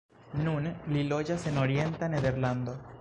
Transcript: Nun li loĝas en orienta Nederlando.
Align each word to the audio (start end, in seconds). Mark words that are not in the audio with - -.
Nun 0.45 0.69
li 0.95 1.03
loĝas 1.11 1.45
en 1.51 1.61
orienta 1.65 2.11
Nederlando. 2.15 2.77